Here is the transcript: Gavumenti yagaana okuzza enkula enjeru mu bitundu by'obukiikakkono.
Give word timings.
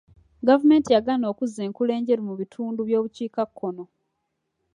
Gavumenti 0.47 0.89
yagaana 0.95 1.25
okuzza 1.31 1.59
enkula 1.67 1.91
enjeru 1.97 2.21
mu 2.29 2.33
bitundu 2.41 2.79
by'obukiikakkono. 2.87 3.83